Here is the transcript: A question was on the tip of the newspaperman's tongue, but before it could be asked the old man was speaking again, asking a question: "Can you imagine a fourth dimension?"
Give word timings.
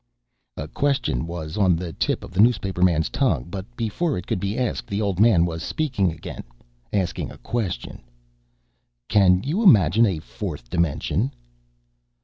A 0.57 0.67
question 0.67 1.27
was 1.27 1.57
on 1.59 1.75
the 1.75 1.93
tip 1.93 2.23
of 2.23 2.31
the 2.31 2.39
newspaperman's 2.39 3.07
tongue, 3.07 3.45
but 3.51 3.67
before 3.77 4.17
it 4.17 4.25
could 4.25 4.39
be 4.39 4.57
asked 4.57 4.87
the 4.87 4.99
old 4.99 5.19
man 5.19 5.45
was 5.45 5.61
speaking 5.61 6.11
again, 6.11 6.43
asking 6.91 7.29
a 7.29 7.37
question: 7.37 8.01
"Can 9.07 9.43
you 9.43 9.61
imagine 9.61 10.07
a 10.07 10.17
fourth 10.17 10.71
dimension?" 10.71 11.31